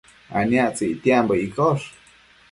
aniactsëc 0.39 0.89
ictiambo 0.93 1.33
iccosh 1.45 1.85